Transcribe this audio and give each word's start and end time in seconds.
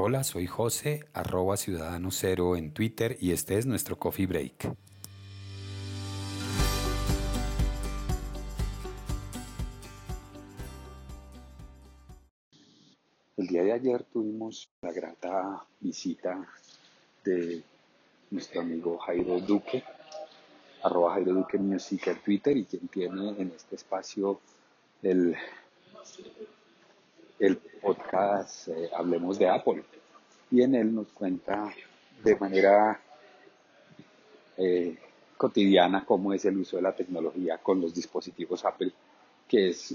Hola, 0.00 0.22
soy 0.22 0.46
José, 0.46 1.06
arroba 1.12 1.56
ciudadano 1.56 2.12
cero 2.12 2.54
en 2.54 2.72
Twitter 2.72 3.16
y 3.20 3.32
este 3.32 3.58
es 3.58 3.66
nuestro 3.66 3.98
Coffee 3.98 4.28
Break. 4.28 4.72
El 13.38 13.46
día 13.48 13.64
de 13.64 13.72
ayer 13.72 14.04
tuvimos 14.04 14.68
la 14.82 14.92
grata 14.92 15.66
visita 15.80 16.46
de 17.24 17.64
nuestro 18.30 18.60
amigo 18.60 18.98
Jairo 18.98 19.40
Duque, 19.40 19.82
arroba 20.84 21.14
Jairo 21.14 21.32
Duque 21.32 21.58
Music 21.58 22.06
en 22.06 22.18
Twitter 22.22 22.56
y 22.56 22.66
quien 22.66 22.86
tiene 22.86 23.30
en 23.30 23.52
este 23.56 23.74
espacio 23.74 24.38
el, 25.02 25.36
el 27.38 27.56
podcast 27.56 28.68
eh, 28.68 28.90
Hablemos 28.94 29.38
de 29.38 29.48
Apple. 29.48 29.82
Y 30.50 30.62
en 30.62 30.74
él 30.74 30.94
nos 30.94 31.08
cuenta 31.08 31.72
de 32.22 32.36
manera 32.36 33.00
eh, 34.56 34.96
cotidiana 35.36 36.04
cómo 36.04 36.32
es 36.32 36.44
el 36.44 36.56
uso 36.58 36.76
de 36.76 36.82
la 36.82 36.94
tecnología 36.94 37.58
con 37.58 37.80
los 37.80 37.94
dispositivos 37.94 38.64
Apple, 38.64 38.92
que 39.46 39.68
es 39.68 39.94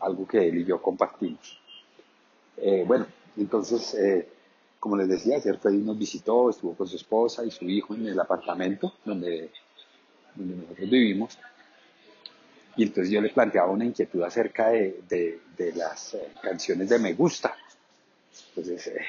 algo 0.00 0.26
que 0.26 0.48
él 0.48 0.58
y 0.58 0.64
yo 0.64 0.82
compartimos. 0.82 1.58
Eh, 2.56 2.84
bueno, 2.86 3.06
entonces, 3.36 3.96
como 4.80 4.96
les 4.96 5.08
decía, 5.08 5.36
ayer 5.36 5.58
Freddy 5.58 5.78
nos 5.78 5.96
visitó, 5.96 6.50
estuvo 6.50 6.74
con 6.74 6.88
su 6.88 6.96
esposa 6.96 7.44
y 7.44 7.50
su 7.50 7.64
hijo 7.66 7.94
en 7.94 8.06
el 8.06 8.18
apartamento 8.18 8.94
donde 9.04 9.50
donde 10.38 10.56
nosotros 10.56 10.90
vivimos. 10.90 11.38
Y 12.78 12.84
entonces 12.84 13.12
yo 13.12 13.20
le 13.20 13.30
planteaba 13.30 13.72
una 13.72 13.84
inquietud 13.84 14.22
acerca 14.22 14.68
de, 14.68 15.00
de, 15.08 15.72
las 15.74 16.14
eh, 16.14 16.28
canciones 16.40 16.88
de 16.88 17.00
Me 17.00 17.12
Gusta. 17.12 17.56
Entonces, 18.50 18.86
eh, 18.86 19.00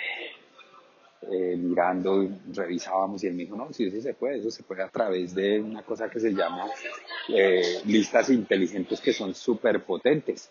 eh, 1.31 1.55
mirando, 1.55 2.27
revisábamos 2.51 3.23
y 3.23 3.27
él 3.27 3.35
me 3.35 3.43
dijo, 3.43 3.55
no, 3.55 3.71
si 3.71 3.85
eso 3.85 4.01
se 4.01 4.15
puede, 4.15 4.39
eso 4.39 4.49
se 4.49 4.63
puede 4.63 4.81
a 4.81 4.89
través 4.89 5.35
de 5.35 5.59
una 5.59 5.83
cosa 5.83 6.09
que 6.09 6.19
se 6.19 6.31
llama 6.31 6.65
listas 7.85 8.31
inteligentes 8.31 8.99
que 9.01 9.13
son 9.13 9.35
súper 9.35 9.83
potentes. 9.83 10.49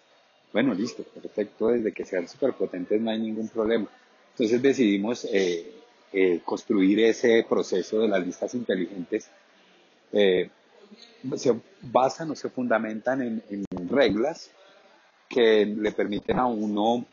Bueno, 0.53 0.73
listo, 0.73 1.03
perfecto, 1.03 1.69
desde 1.69 1.91
que 1.91 2.05
sean 2.05 2.29
súper 2.29 2.53
potentes 2.53 3.01
no 3.01 3.11
hay 3.11 3.19
ningún 3.19 3.48
problema. 3.48 3.89
Entonces 4.31 4.62
decidimos 4.62 5.27
construir 6.45 7.01
ese 7.01 7.45
proceso 7.48 7.98
de 7.98 8.07
las 8.07 8.25
listas 8.25 8.55
inteligentes 8.55 9.29
se 11.36 11.61
basan 11.83 12.31
o 12.31 12.34
se 12.34 12.48
fundamentan 12.48 13.22
en, 13.22 13.64
reglas 13.89 14.50
que 15.28 15.67
le 15.67 15.92
permiten 15.92 16.39
a 16.39 16.47
uno, 16.47 17.05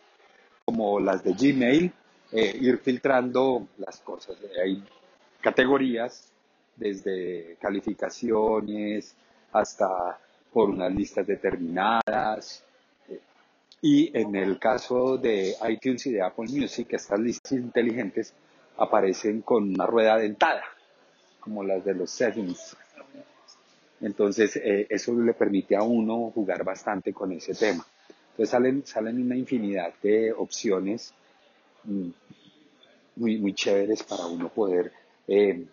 como 0.63 0.99
las 0.99 1.23
de 1.23 1.33
Gmail, 1.33 1.91
eh, 2.31 2.57
ir 2.59 2.77
filtrando 2.79 3.67
las 3.77 3.99
cosas. 3.99 4.37
Hay 4.61 4.83
categorías 5.41 6.31
desde 6.75 7.57
calificaciones 7.59 9.15
hasta 9.51 10.19
por 10.51 10.69
unas 10.69 10.93
listas 10.93 11.27
determinadas. 11.27 12.63
Y 13.81 14.17
en 14.17 14.35
el 14.35 14.57
caso 14.57 15.17
de 15.17 15.53
iTunes 15.69 16.05
y 16.07 16.13
de 16.13 16.23
Apple 16.23 16.47
Music, 16.49 16.87
estas 16.91 17.19
listas 17.19 17.51
inteligentes 17.51 18.33
aparecen 18.77 19.41
con 19.41 19.69
una 19.69 19.85
rueda 19.85 20.17
dentada, 20.17 20.63
como 21.39 21.63
las 21.63 21.85
de 21.85 21.93
los 21.93 22.09
settings 22.09 22.75
entonces, 24.01 24.55
eh, 24.57 24.88
eso 24.89 25.13
le 25.13 25.33
permite 25.33 25.75
a 25.75 25.83
uno 25.83 26.31
jugar 26.33 26.63
bastante 26.63 27.13
con 27.13 27.31
ese 27.31 27.53
tema. 27.53 27.85
Entonces, 28.31 28.49
salen, 28.49 28.85
salen 28.85 29.21
una 29.21 29.35
infinidad 29.35 29.93
de 30.01 30.33
opciones 30.33 31.13
mm, 31.83 32.09
muy, 33.16 33.38
muy 33.38 33.53
chéveres 33.53 34.03
para 34.03 34.25
uno 34.25 34.49
poder 34.49 34.91
eh, 35.27 35.66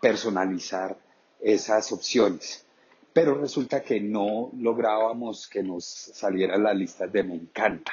personalizar 0.00 0.96
esas 1.40 1.90
opciones. 1.92 2.64
Pero 3.12 3.34
resulta 3.34 3.80
que 3.80 4.00
no 4.00 4.50
lográbamos 4.58 5.48
que 5.48 5.62
nos 5.62 5.84
salieran 5.84 6.62
las 6.62 6.76
listas 6.76 7.10
de 7.12 7.24
me 7.24 7.34
encanta. 7.34 7.92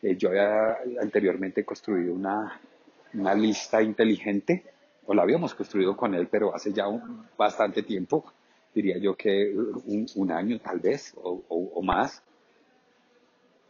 Eh, 0.00 0.16
yo 0.16 0.28
había 0.28 0.78
anteriormente 1.00 1.64
construido 1.64 2.14
una, 2.14 2.60
una 3.14 3.34
lista 3.34 3.82
inteligente, 3.82 4.64
o 5.06 5.14
la 5.14 5.22
habíamos 5.22 5.54
construido 5.54 5.96
con 5.96 6.14
él, 6.14 6.28
pero 6.28 6.54
hace 6.54 6.72
ya 6.72 6.84
bastante 7.36 7.82
tiempo, 7.82 8.32
diría 8.78 8.98
yo 8.98 9.16
que 9.16 9.52
un, 10.14 10.30
año 10.30 10.60
tal 10.60 10.78
vez 10.78 11.12
o, 11.16 11.82
más. 11.82 12.22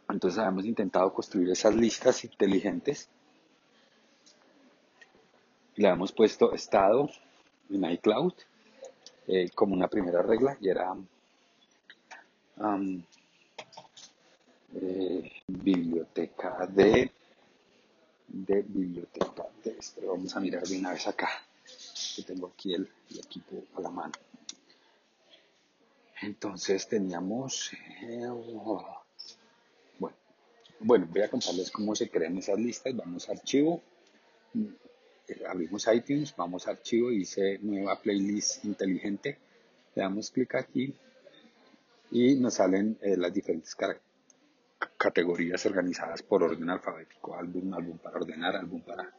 Entonces 0.07 0.39
habíamos 0.39 0.65
intentado 0.65 1.11
construir 1.13 1.49
esas 1.49 1.75
listas 1.75 2.23
inteligentes. 2.23 3.09
Le 5.75 5.87
habíamos 5.87 6.11
puesto 6.11 6.53
estado 6.53 7.09
en 7.69 7.85
iCloud 7.85 8.33
eh, 9.27 9.49
como 9.55 9.73
una 9.73 9.87
primera 9.87 10.21
regla 10.21 10.57
y 10.61 10.69
era 10.69 10.95
eh, 14.75 15.31
biblioteca 15.47 16.67
de, 16.67 17.11
de 18.27 18.61
biblioteca 18.61 19.45
de 19.63 19.71
este. 19.71 20.05
Vamos 20.05 20.35
a 20.35 20.39
mirar 20.39 20.63
de 20.63 20.77
una 20.77 20.91
vez 20.91 21.07
acá. 21.07 21.29
que 22.15 22.23
tengo 22.23 22.47
aquí 22.47 22.73
el 22.73 22.87
equipo 23.17 23.63
a 23.75 23.81
la 23.81 23.89
mano. 23.89 24.13
Entonces 26.21 26.87
teníamos, 26.87 27.71
eh, 28.01 28.27
bueno, 29.99 30.17
bueno, 30.79 31.07
voy 31.09 31.21
a 31.21 31.29
contarles 31.29 31.71
cómo 31.71 31.95
se 31.95 32.09
crean 32.09 32.37
esas 32.37 32.59
listas. 32.59 32.95
Vamos 32.95 33.29
a 33.29 33.33
archivo, 33.33 33.81
eh, 35.27 35.43
abrimos 35.47 35.87
iTunes, 35.93 36.35
vamos 36.35 36.67
a 36.67 36.71
archivo, 36.71 37.09
dice 37.09 37.59
nueva 37.61 38.01
playlist 38.01 38.65
inteligente, 38.65 39.37
le 39.95 40.01
damos 40.01 40.31
clic 40.31 40.55
aquí 40.55 40.93
y 42.11 42.35
nos 42.35 42.55
salen 42.55 42.97
eh, 43.01 43.15
las 43.15 43.33
diferentes 43.33 43.75
categorías 44.97 45.65
organizadas 45.65 46.21
por 46.23 46.43
orden 46.43 46.69
alfabético, 46.69 47.35
álbum, 47.35 47.73
álbum 47.73 47.97
para 47.97 48.17
ordenar, 48.17 48.55
álbum 48.57 48.81
para 48.81 49.09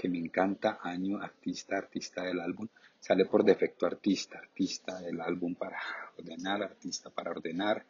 que 0.00 0.08
me 0.08 0.16
encanta, 0.18 0.78
año, 0.82 1.20
artista, 1.20 1.76
artista 1.76 2.22
del 2.22 2.40
álbum, 2.40 2.66
sale 2.98 3.26
por 3.26 3.44
defecto 3.44 3.84
artista, 3.84 4.38
artista 4.38 4.98
del 4.98 5.20
álbum 5.20 5.54
para 5.54 5.78
ordenar, 6.16 6.62
artista 6.62 7.10
para 7.10 7.32
ordenar, 7.32 7.84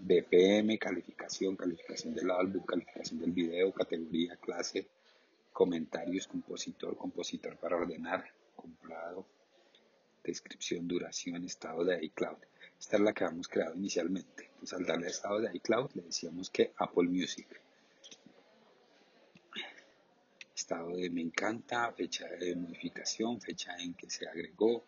BPM, 0.00 0.78
calificación, 0.78 1.56
calificación 1.56 2.14
del 2.14 2.30
álbum, 2.30 2.64
calificación 2.64 3.20
del 3.20 3.32
video, 3.32 3.70
categoría, 3.70 4.36
clase, 4.36 4.86
comentarios, 5.52 6.26
compositor, 6.26 6.96
compositor 6.96 7.58
para 7.58 7.76
ordenar, 7.76 8.24
comprado, 8.56 9.26
descripción, 10.24 10.88
duración, 10.88 11.44
estado 11.44 11.84
de 11.84 12.02
iCloud. 12.02 12.38
Esta 12.80 12.96
es 12.96 13.02
la 13.02 13.12
que 13.12 13.24
habíamos 13.24 13.48
creado 13.48 13.74
inicialmente. 13.74 14.44
Entonces 14.54 14.78
al 14.78 14.86
darle 14.86 15.08
estado 15.08 15.38
de 15.42 15.54
iCloud 15.54 15.90
le 15.96 16.02
decíamos 16.04 16.48
que 16.48 16.72
Apple 16.78 17.10
Music 17.10 17.60
estado 20.64 20.96
de 20.96 21.10
me 21.10 21.20
encanta, 21.20 21.92
fecha 21.92 22.26
de 22.26 22.56
modificación, 22.56 23.38
fecha 23.38 23.76
en 23.76 23.92
que 23.92 24.08
se 24.08 24.26
agregó, 24.26 24.82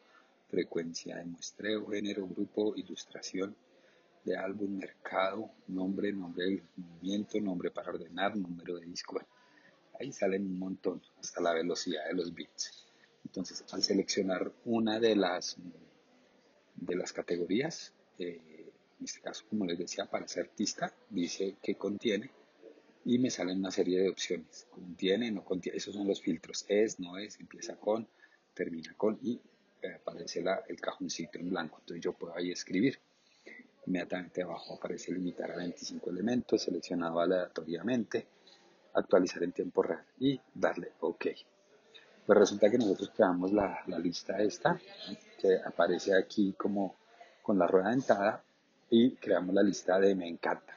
frecuencia 0.49 1.17
de 1.17 1.27
muestreo, 1.27 1.87
género, 1.91 2.27
grupo, 2.27 2.75
ilustración 2.77 3.55
de 4.25 4.39
álbum, 4.39 4.79
mercado, 4.79 5.51
nombre, 5.69 6.11
nombre 6.15 6.47
del 6.47 6.63
movimiento, 6.77 7.39
nombre 7.41 7.71
para 7.71 7.91
ordenar, 7.91 8.35
número 8.39 8.77
de 8.77 8.87
disco. 8.87 9.21
Ahí 10.01 10.13
salen 10.15 10.47
un 10.47 10.59
montón, 10.59 11.03
hasta 11.21 11.43
la 11.43 11.53
velocidad 11.53 12.07
de 12.07 12.15
los 12.15 12.33
bits. 12.33 12.87
Entonces, 13.27 13.63
al 13.71 13.83
seleccionar 13.83 14.51
una 14.65 14.99
de 14.99 15.15
las, 15.15 15.59
de 16.75 16.97
las 16.97 17.13
categorías, 17.13 17.93
eh, 18.19 18.73
en 18.99 19.05
este 19.05 19.21
caso, 19.21 19.45
como 19.51 19.67
les 19.67 19.77
decía, 19.77 20.07
para 20.07 20.27
ser 20.27 20.45
artista, 20.45 20.95
dice 21.11 21.57
que 21.63 21.75
contiene 21.75 22.31
y 23.07 23.21
me 23.21 23.31
salen 23.31 23.61
una 23.61 23.71
serie 23.71 24.01
de 24.01 24.11
opciones. 24.11 24.67
Contiene, 24.69 25.31
no 25.31 25.45
contiene, 25.45 25.79
esos 25.79 25.95
son 25.95 26.09
los 26.09 26.21
filtros. 26.21 26.67
Es, 26.69 26.99
no 26.99 27.17
es, 27.17 27.39
empieza 27.39 27.77
con, 27.77 28.09
termina 28.53 28.95
con 28.97 29.17
y 29.23 29.41
eh, 29.81 29.95
aparece 29.95 30.43
la, 30.43 30.65
el 30.69 30.81
cajoncito 30.81 31.39
en 31.39 31.49
blanco. 31.49 31.79
Entonces 31.79 32.03
yo 32.03 32.13
puedo 32.15 32.37
ahí 32.37 32.51
escribir. 32.51 32.99
Inmediatamente 33.87 34.43
abajo 34.43 34.75
aparece 34.75 35.13
limitar 35.13 35.53
a 35.53 35.57
25 35.57 36.11
elementos, 36.11 36.63
seleccionado 36.63 37.21
aleatoriamente, 37.21 38.27
actualizar 38.95 39.45
en 39.45 39.53
tiempo 39.53 39.85
real 39.85 40.05
y 40.19 40.41
darle 40.53 40.91
OK. 40.99 41.27
Pues 42.27 42.39
resulta 42.41 42.69
que 42.69 42.79
nosotros 42.79 43.13
creamos 43.15 43.53
la, 43.53 43.85
la 43.87 44.01
lista 44.01 44.43
esta, 44.43 44.81
que 45.41 45.61
aparece 45.65 46.13
aquí 46.17 46.55
como 46.59 46.97
con 47.41 47.57
la 47.57 47.69
rueda 47.69 47.91
dentada 47.91 48.43
y 48.91 49.13
creamos 49.13 49.55
la 49.55 49.63
lista 49.63 50.01
de 50.01 50.17
me 50.17 50.27
encanta. 50.27 50.75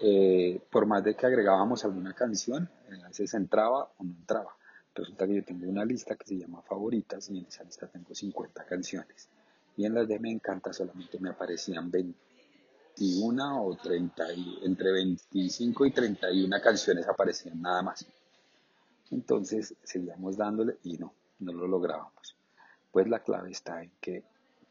Eh, 0.00 0.60
por 0.70 0.86
más 0.86 1.04
de 1.04 1.14
que 1.14 1.26
agregábamos 1.26 1.84
alguna 1.84 2.14
canción, 2.14 2.68
a 3.04 3.08
veces 3.08 3.34
entraba 3.34 3.90
o 3.98 4.04
no 4.04 4.14
entraba. 4.14 4.56
Resulta 4.94 5.26
que 5.26 5.36
yo 5.36 5.44
tengo 5.44 5.68
una 5.68 5.84
lista 5.84 6.14
que 6.16 6.26
se 6.26 6.36
llama 6.36 6.62
favoritas 6.62 7.28
y 7.30 7.38
en 7.38 7.46
esa 7.46 7.64
lista 7.64 7.86
tengo 7.88 8.14
50 8.14 8.64
canciones. 8.64 9.28
Y 9.76 9.86
en 9.86 9.94
las 9.94 10.06
de 10.06 10.18
me 10.20 10.30
encanta 10.30 10.72
solamente 10.72 11.18
me 11.18 11.30
aparecían 11.30 11.90
21 11.90 13.64
o 13.64 13.76
30, 13.76 14.24
entre 14.62 14.92
25 14.92 15.86
y 15.86 15.90
31 15.90 16.60
canciones 16.62 17.08
aparecían 17.08 17.60
nada 17.60 17.82
más. 17.82 18.06
Entonces 19.10 19.74
seguíamos 19.82 20.36
dándole 20.36 20.78
y 20.84 20.96
no, 20.96 21.12
no 21.40 21.52
lo 21.52 21.66
lográbamos. 21.66 22.36
Pues 22.92 23.08
la 23.08 23.20
clave 23.20 23.50
está 23.50 23.82
en 23.82 23.90
que 24.00 24.22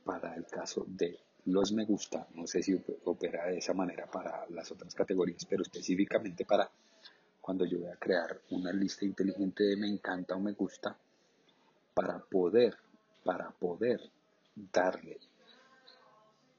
para 0.05 0.35
el 0.35 0.45
caso 0.45 0.85
de 0.87 1.19
los 1.45 1.71
me 1.73 1.85
gusta, 1.85 2.27
no 2.35 2.47
sé 2.47 2.63
si 2.63 2.79
opera 3.05 3.47
de 3.47 3.57
esa 3.57 3.73
manera 3.73 4.09
para 4.09 4.45
las 4.49 4.71
otras 4.71 4.95
categorías, 4.95 5.45
pero 5.45 5.63
específicamente 5.63 6.45
para 6.45 6.69
cuando 7.41 7.65
yo 7.65 7.79
voy 7.79 7.89
a 7.89 7.97
crear 7.97 8.39
una 8.51 8.71
lista 8.71 9.03
inteligente 9.03 9.63
de 9.63 9.75
me 9.75 9.87
encanta 9.87 10.35
o 10.35 10.39
me 10.39 10.53
gusta, 10.53 10.97
para 11.93 12.19
poder, 12.19 12.77
para 13.23 13.51
poder 13.51 13.99
darle 14.55 15.19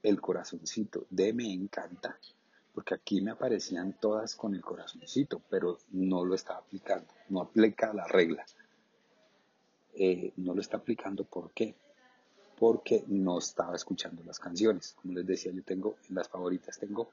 el 0.03 0.21
corazoncito 0.21 1.07
de 1.09 1.33
me 1.33 1.51
encanta, 1.51 2.17
porque 2.73 2.93
aquí 2.93 3.21
me 3.21 3.31
aparecían 3.31 3.93
todas 3.99 4.35
con 4.35 4.53
el 4.53 4.61
corazoncito, 4.61 5.41
pero 5.49 5.79
no 5.91 6.23
lo 6.23 6.35
estaba 6.35 6.59
aplicando, 6.59 7.07
no 7.29 7.41
aplica 7.41 7.91
la 7.93 8.05
regla. 8.05 8.45
Eh, 9.97 10.33
no 10.37 10.53
lo 10.53 10.61
está 10.61 10.77
aplicando, 10.77 11.23
¿por 11.23 11.51
qué? 11.51 11.73
Porque 12.57 13.03
no 13.07 13.39
estaba 13.39 13.75
escuchando 13.75 14.23
las 14.23 14.39
canciones. 14.39 14.95
Como 15.01 15.13
les 15.13 15.25
decía, 15.25 15.51
yo 15.51 15.63
tengo 15.63 15.97
en 16.09 16.15
las 16.15 16.29
favoritas, 16.29 16.79
tengo 16.79 17.09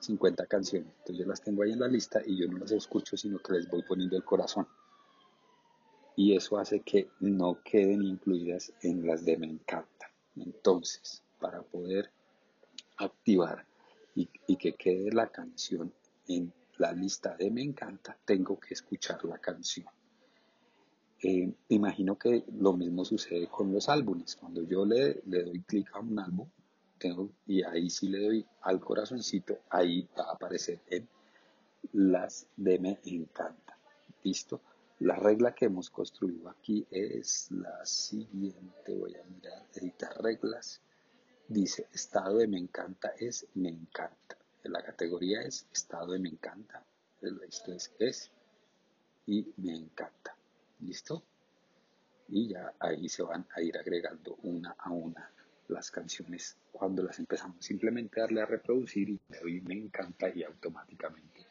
50 0.00 0.46
canciones, 0.46 0.88
entonces 0.98 1.18
yo 1.18 1.26
las 1.26 1.40
tengo 1.40 1.62
ahí 1.62 1.72
en 1.72 1.80
la 1.80 1.88
lista 1.88 2.20
y 2.24 2.36
yo 2.38 2.46
no 2.46 2.58
las 2.58 2.70
escucho, 2.70 3.16
sino 3.16 3.38
que 3.38 3.54
les 3.54 3.68
voy 3.68 3.82
poniendo 3.82 4.16
el 4.16 4.24
corazón. 4.24 4.66
Y 6.14 6.34
eso 6.34 6.58
hace 6.58 6.80
que 6.80 7.10
no 7.20 7.60
queden 7.62 8.02
incluidas 8.02 8.72
en 8.82 9.06
las 9.06 9.24
de 9.24 9.36
me 9.36 9.46
encanta. 9.46 10.10
Entonces, 10.36 11.22
para 11.38 11.62
poder 11.62 12.10
activar 12.96 13.66
y, 14.14 14.26
que 14.56 14.72
quede 14.74 15.12
la 15.12 15.28
canción 15.28 15.92
en 16.28 16.52
la 16.78 16.92
lista 16.92 17.36
de 17.36 17.50
me 17.50 17.62
encanta, 17.62 18.16
tengo 18.24 18.58
que 18.58 18.74
escuchar 18.74 19.22
la 19.24 19.38
canción. 19.38 19.86
Eh, 21.22 21.52
imagino 21.68 22.18
que 22.18 22.44
lo 22.58 22.72
mismo 22.74 23.04
sucede 23.04 23.48
con 23.48 23.72
los 23.72 23.88
álbumes. 23.88 24.36
Cuando 24.36 24.62
yo 24.62 24.84
le, 24.84 25.22
doy 25.24 25.62
clic 25.62 25.90
a 25.94 26.00
un 26.00 26.18
álbum 26.18 26.48
y 27.46 27.62
ahí 27.62 27.90
sí 27.90 28.08
le 28.08 28.24
doy 28.24 28.46
al 28.62 28.80
corazoncito, 28.80 29.58
ahí 29.70 30.08
va 30.18 30.24
a 30.30 30.32
aparecer 30.32 30.80
en 30.88 31.08
las 31.92 32.46
de 32.56 32.78
me 32.78 32.98
encanta. 33.04 33.78
¿Listo? 34.22 34.60
La 35.00 35.14
regla 35.16 35.54
que 35.54 35.66
hemos 35.66 35.90
construido 35.90 36.48
aquí 36.48 36.86
es 36.90 37.50
la 37.50 37.84
siguiente. 37.84 38.94
Voy 38.94 39.14
a 39.14 39.24
mirar, 39.24 39.66
editar 39.74 40.20
reglas 40.22 40.80
dice 41.48 41.86
estado 41.92 42.38
de 42.38 42.48
me 42.48 42.58
encanta 42.58 43.12
es 43.18 43.46
me 43.54 43.68
encanta. 43.68 44.36
La 44.64 44.82
categoría 44.82 45.42
es 45.42 45.66
estado 45.72 46.12
de 46.12 46.18
me 46.18 46.30
encanta. 46.30 46.84
Esto 47.48 47.72
es 47.72 47.92
es 47.98 48.30
y 49.26 49.46
me 49.56 49.76
encanta. 49.76 50.36
¿Listo? 50.80 51.22
Y 52.28 52.48
ya 52.48 52.72
ahí 52.80 53.08
se 53.08 53.22
van 53.22 53.46
a 53.54 53.60
ir 53.60 53.78
agregando 53.78 54.36
una 54.42 54.74
a 54.78 54.90
una 54.90 55.30
las 55.68 55.90
canciones 55.90 56.56
cuando 56.72 57.02
las 57.02 57.18
empezamos. 57.18 57.64
Simplemente 57.64 58.20
darle 58.20 58.42
a 58.42 58.46
reproducir 58.46 59.10
y 59.10 59.20
me 59.62 59.74
encanta 59.74 60.28
y 60.34 60.42
automáticamente 60.42 61.46